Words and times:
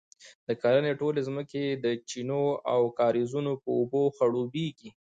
د 0.47 0.49
کرنې 0.61 0.93
ټولې 0.99 1.21
ځمکې 1.27 1.59
یې 1.67 1.75
د 1.83 1.85
چینو 2.09 2.43
او 2.73 2.81
کاریزونو 2.99 3.51
په 3.63 3.69
اوبو 3.77 4.01
خړوبیږي، 4.15 4.89